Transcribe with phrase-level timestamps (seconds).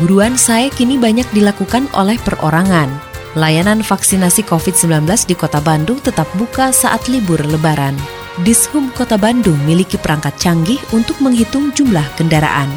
[0.00, 2.88] Buruan saya kini banyak dilakukan oleh perorangan.
[3.36, 7.96] Layanan vaksinasi COVID-19 di Kota Bandung tetap buka saat libur lebaran.
[8.40, 12.72] Dishub Kota Bandung miliki perangkat canggih untuk menghitung jumlah kendaraan.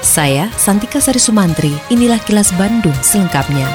[0.00, 3.68] Saya, Santika Sari Sumantri, inilah kilas Bandung selengkapnya.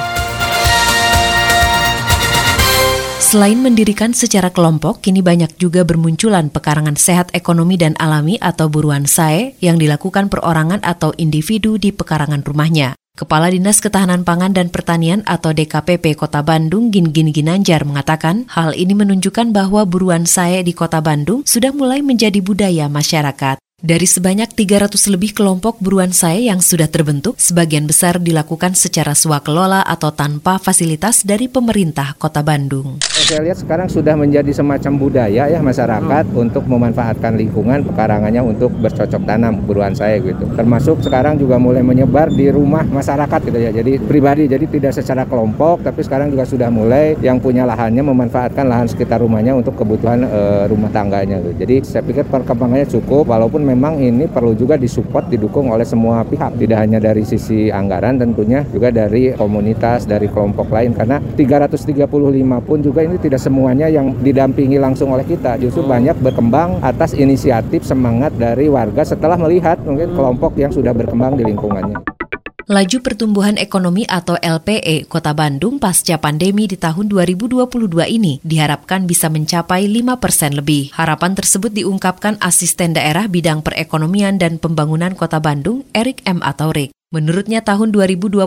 [3.30, 9.06] Selain mendirikan secara kelompok, kini banyak juga bermunculan pekarangan sehat ekonomi dan alami atau buruan
[9.06, 12.98] SAE yang dilakukan perorangan atau individu di pekarangan rumahnya.
[13.14, 18.74] Kepala Dinas Ketahanan Pangan dan Pertanian atau DKPP Kota Bandung Gin Gin Ginanjar mengatakan hal
[18.74, 23.62] ini menunjukkan bahwa buruan SAE di Kota Bandung sudah mulai menjadi budaya masyarakat.
[23.80, 29.80] Dari sebanyak 300 lebih kelompok buruan saya yang sudah terbentuk, sebagian besar dilakukan secara swakelola
[29.86, 33.00] atau tanpa fasilitas dari pemerintah Kota Bandung.
[33.30, 36.42] Saya lihat sekarang sudah menjadi semacam budaya ya masyarakat hmm.
[36.42, 40.50] untuk memanfaatkan lingkungan pekarangannya untuk bercocok tanam buruan saya gitu.
[40.58, 43.70] Termasuk sekarang juga mulai menyebar di rumah masyarakat gitu ya.
[43.70, 48.66] Jadi pribadi, jadi tidak secara kelompok, tapi sekarang juga sudah mulai yang punya lahannya memanfaatkan
[48.66, 51.38] lahan sekitar rumahnya untuk kebutuhan e, rumah tangganya.
[51.38, 51.54] Gitu.
[51.62, 56.58] Jadi saya pikir perkembangannya cukup, walaupun memang ini perlu juga disupport, didukung oleh semua pihak.
[56.58, 60.98] Tidak hanya dari sisi anggaran tentunya, juga dari komunitas, dari kelompok lain.
[60.98, 62.10] Karena 335
[62.66, 65.60] pun juga ini tidak semuanya yang didampingi langsung oleh kita.
[65.60, 65.92] Justru hmm.
[65.92, 71.44] banyak berkembang atas inisiatif semangat dari warga setelah melihat mungkin kelompok yang sudah berkembang di
[71.44, 72.00] lingkungannya.
[72.70, 77.66] Laju pertumbuhan ekonomi atau LPE Kota Bandung pasca pandemi di tahun 2022
[78.06, 80.94] ini diharapkan bisa mencapai 5 persen lebih.
[80.94, 86.38] Harapan tersebut diungkapkan Asisten Daerah Bidang Perekonomian dan Pembangunan Kota Bandung, Erik M.
[86.46, 86.94] Ataurik.
[87.10, 88.38] Menurutnya tahun 2021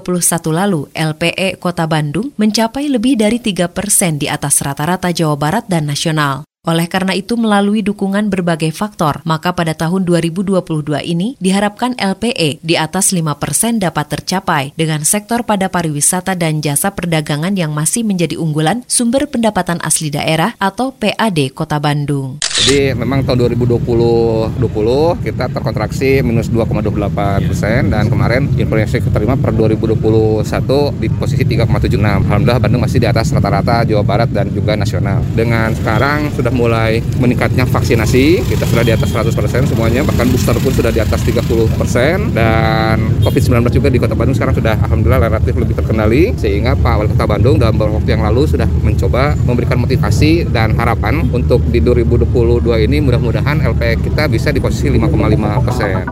[0.56, 5.84] lalu, LPE Kota Bandung mencapai lebih dari 3 persen di atas rata-rata Jawa Barat dan
[5.84, 6.48] nasional.
[6.64, 10.64] Oleh karena itu, melalui dukungan berbagai faktor, maka pada tahun 2022
[11.04, 16.96] ini diharapkan LPE di atas 5 persen dapat tercapai dengan sektor pada pariwisata dan jasa
[16.96, 22.40] perdagangan yang masih menjadi unggulan sumber pendapatan asli daerah atau PAD Kota Bandung.
[22.64, 29.52] Jadi memang tahun 2020 20 kita terkontraksi minus 2,28 persen dan kemarin informasi keterima per
[29.52, 30.00] 2021
[30.96, 32.00] di posisi 3,76.
[32.24, 35.20] Alhamdulillah Bandung masih di atas rata-rata Jawa Barat dan juga nasional.
[35.36, 40.72] Dengan sekarang sudah mulai meningkatnya vaksinasi, kita sudah di atas 100% semuanya, bahkan booster pun
[40.72, 42.96] sudah di atas 30% dan
[43.28, 47.28] COVID-19 juga di Kota Bandung sekarang sudah alhamdulillah relatif lebih terkendali sehingga Pak Wali Kota
[47.28, 51.84] Bandung dalam beberapa waktu yang lalu sudah mencoba memberikan motivasi dan harapan untuk di
[52.62, 56.06] 2022 ini mudah-mudahan LP kita bisa di posisi 5,5 persen.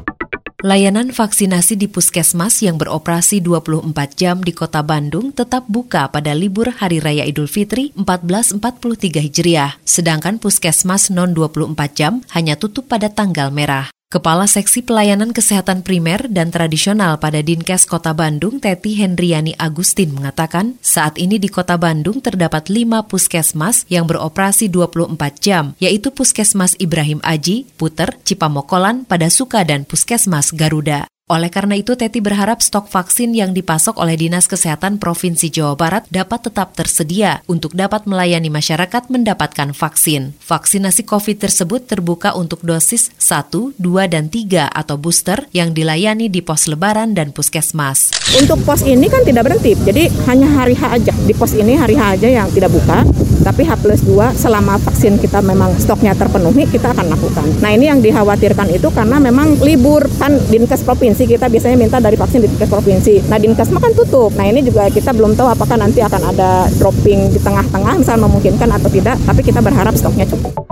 [0.62, 6.70] Layanan vaksinasi di puskesmas yang beroperasi 24 jam di kota Bandung tetap buka pada libur
[6.70, 13.50] Hari Raya Idul Fitri 1443 Hijriah, sedangkan puskesmas non 24 jam hanya tutup pada tanggal
[13.50, 13.90] merah.
[14.12, 20.76] Kepala Seksi Pelayanan Kesehatan Primer dan Tradisional pada Dinkes Kota Bandung, Teti Hendriani Agustin mengatakan,
[20.84, 27.24] saat ini di Kota Bandung terdapat lima puskesmas yang beroperasi 24 jam, yaitu Puskesmas Ibrahim
[27.24, 31.08] Aji, Puter, Cipamokolan, Padasuka, dan Puskesmas Garuda.
[31.32, 36.04] Oleh karena itu, Teti berharap stok vaksin yang dipasok oleh Dinas Kesehatan Provinsi Jawa Barat
[36.12, 40.36] dapat tetap tersedia untuk dapat melayani masyarakat mendapatkan vaksin.
[40.44, 46.44] Vaksinasi COVID tersebut terbuka untuk dosis 1, 2, dan 3 atau booster yang dilayani di
[46.44, 48.12] pos lebaran dan puskesmas.
[48.36, 51.16] Untuk pos ini kan tidak berhenti, jadi hanya hari H aja.
[51.16, 53.08] Di pos ini hari H aja yang tidak buka,
[53.42, 57.46] tapi H plus 2 selama vaksin kita memang stoknya terpenuhi, kita akan lakukan.
[57.60, 62.16] Nah ini yang dikhawatirkan itu karena memang libur kan Dinkes Provinsi kita biasanya minta dari
[62.16, 63.28] vaksin di tingkat provinsi.
[63.28, 64.32] Nah Dinkes kan tutup.
[64.38, 68.70] Nah ini juga kita belum tahu apakah nanti akan ada dropping di tengah-tengah misal memungkinkan
[68.72, 69.18] atau tidak.
[69.26, 70.71] Tapi kita berharap stoknya cukup.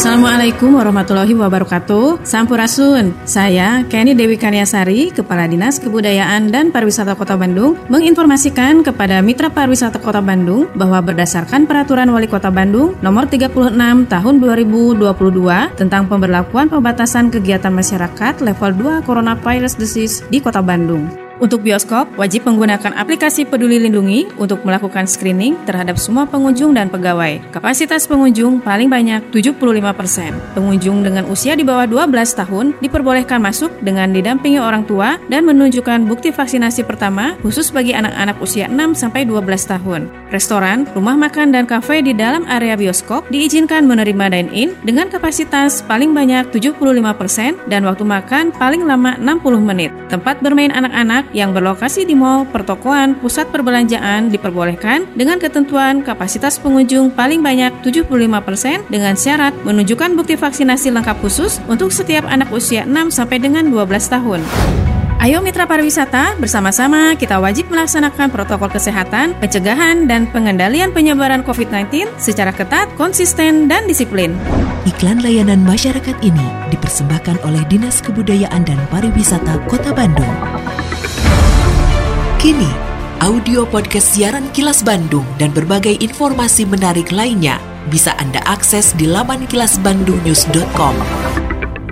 [0.00, 2.24] Assalamualaikum warahmatullahi wabarakatuh.
[2.24, 3.12] Sampurasun.
[3.28, 10.00] Saya Kenny Dewi Karyasari, Kepala Dinas Kebudayaan dan Pariwisata Kota Bandung, menginformasikan kepada Mitra Pariwisata
[10.00, 13.76] Kota Bandung bahwa berdasarkan Peraturan Wali Kota Bandung Nomor 36
[14.08, 15.04] Tahun 2022
[15.76, 21.29] tentang pemberlakuan pembatasan kegiatan masyarakat level 2 Coronavirus Disease di Kota Bandung.
[21.40, 27.40] Untuk bioskop, wajib menggunakan aplikasi Peduli Lindungi untuk melakukan screening terhadap semua pengunjung dan pegawai.
[27.48, 29.56] Kapasitas pengunjung paling banyak 75%.
[30.52, 36.04] Pengunjung dengan usia di bawah 12 tahun diperbolehkan masuk dengan didampingi orang tua dan menunjukkan
[36.04, 40.12] bukti vaksinasi pertama khusus bagi anak-anak usia 6 sampai 12 tahun.
[40.28, 46.12] Restoran, rumah makan dan kafe di dalam area bioskop diizinkan menerima dine-in dengan kapasitas paling
[46.12, 49.88] banyak 75% dan waktu makan paling lama 60 menit.
[50.12, 57.14] Tempat bermain anak-anak yang berlokasi di mall, pertokoan, pusat perbelanjaan diperbolehkan dengan ketentuan kapasitas pengunjung
[57.14, 63.14] paling banyak 75% dengan syarat menunjukkan bukti vaksinasi lengkap khusus untuk setiap anak usia 6
[63.14, 64.42] sampai dengan 12 tahun.
[65.20, 72.56] Ayo mitra pariwisata, bersama-sama kita wajib melaksanakan protokol kesehatan, pencegahan, dan pengendalian penyebaran COVID-19 secara
[72.56, 74.32] ketat, konsisten, dan disiplin.
[74.88, 80.32] Iklan layanan masyarakat ini dipersembahkan oleh Dinas Kebudayaan dan Pariwisata Kota Bandung.
[82.40, 82.72] Kini,
[83.20, 87.60] audio podcast siaran Kilas Bandung dan berbagai informasi menarik lainnya
[87.92, 90.94] bisa Anda akses di laman kilasbandungnews.com.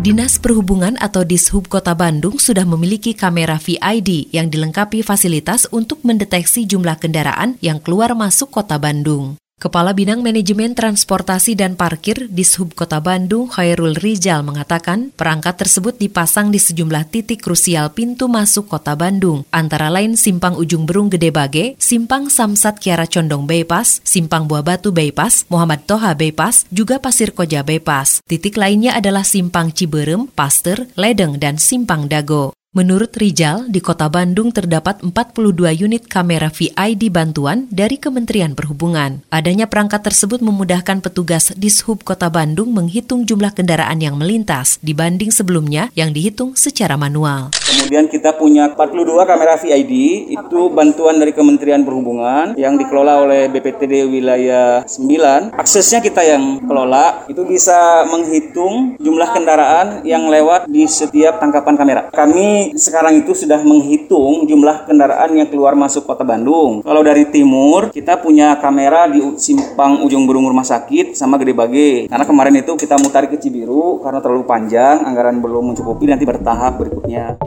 [0.00, 6.64] Dinas Perhubungan atau Dishub Kota Bandung sudah memiliki kamera VID yang dilengkapi fasilitas untuk mendeteksi
[6.64, 9.36] jumlah kendaraan yang keluar masuk Kota Bandung.
[9.58, 15.99] Kepala Bidang Manajemen Transportasi dan Parkir di Sub Kota Bandung, Khairul Rizal mengatakan perangkat tersebut
[15.99, 21.34] dipasang di sejumlah titik krusial pintu masuk Kota Bandung, antara lain Simpang Ujung Berung Gede
[21.34, 27.34] Bage, Simpang Samsat Kiara Condong Bypass, Simpang Buah Batu Bypass, Muhammad Toha Bypass, juga Pasir
[27.34, 28.22] Koja Bypass.
[28.31, 32.57] Titik lainnya adalah Simpang Ciberem, Paster, Ledeng, dan Simpang Dago.
[32.78, 39.19] Menurut Rijal, di kota Bandung terdapat 42 unit kamera VID bantuan dari Kementerian Perhubungan.
[39.34, 45.34] Adanya perangkat tersebut memudahkan petugas di Dishub Kota Bandung menghitung jumlah kendaraan yang melintas dibanding
[45.34, 47.50] sebelumnya yang dihitung secara manual.
[47.66, 49.94] Kemudian kita punya 42 kamera VID,
[50.38, 55.50] itu bantuan dari Kementerian Perhubungan yang dikelola oleh BPTD wilayah 9.
[55.58, 62.02] Aksesnya kita yang kelola, itu bisa menghitung jumlah kendaraan yang lewat di setiap tangkapan kamera.
[62.14, 66.84] Kami sekarang itu sudah menghitung jumlah kendaraan yang keluar masuk kota Bandung.
[66.84, 71.90] Kalau dari timur, kita punya kamera di simpang ujung burung rumah sakit sama Gede Bage.
[72.10, 76.76] Karena kemarin itu kita mutar ke Cibiru karena terlalu panjang, anggaran belum mencukupi, nanti bertahap
[76.76, 77.40] berikutnya.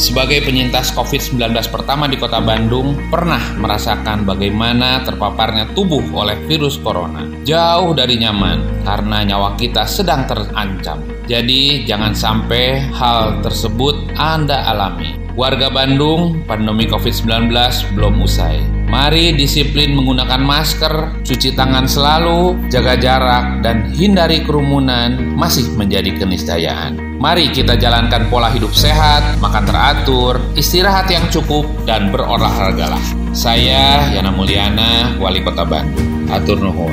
[0.00, 7.28] Sebagai penyintas COVID-19 pertama di kota Bandung, pernah merasakan bagaimana terpaparnya tubuh oleh virus corona.
[7.44, 11.04] Jauh dari nyaman, karena nyawa kita sedang terancam.
[11.28, 15.20] Jadi jangan sampai hal tersebut Anda alami.
[15.36, 17.52] Warga Bandung, pandemi COVID-19
[17.92, 18.79] belum usai.
[18.90, 26.98] Mari disiplin menggunakan masker, cuci tangan selalu, jaga jarak, dan hindari kerumunan masih menjadi keniscayaan.
[27.22, 32.98] Mari kita jalankan pola hidup sehat, makan teratur, istirahat yang cukup, dan berolahragalah.
[33.30, 36.26] Saya Yana Mulyana, Wali Kota Bandung.
[36.26, 36.90] Atur nuhun.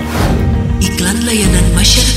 [0.77, 2.16] Iklan layanan masyarakat